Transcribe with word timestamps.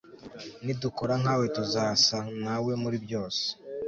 ni 0.63 0.73
dukora 0.81 1.13
nkawe 1.21 1.45
tuzasa 1.55 2.17
nawe 2.43 2.71
muribyose 2.81 3.43